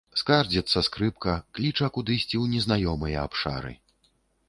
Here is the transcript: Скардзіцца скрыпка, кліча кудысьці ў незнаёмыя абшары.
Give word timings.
Скардзіцца 0.19 0.83
скрыпка, 0.87 1.35
кліча 1.59 1.91
кудысьці 1.99 2.35
ў 2.43 2.57
незнаёмыя 2.57 3.17
абшары. 3.31 3.79